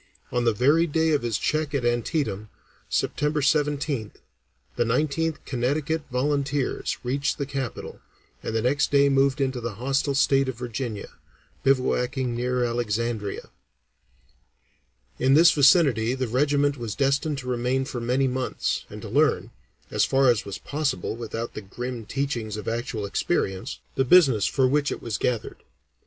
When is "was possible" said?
20.45-21.15